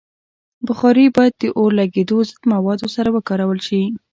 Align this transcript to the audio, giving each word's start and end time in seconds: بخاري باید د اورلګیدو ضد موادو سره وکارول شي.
بخاري 0.67 1.05
باید 1.15 1.33
د 1.37 1.43
اورلګیدو 1.59 2.17
ضد 2.29 2.39
موادو 2.53 2.87
سره 2.95 3.09
وکارول 3.15 3.59
شي. 3.67 3.81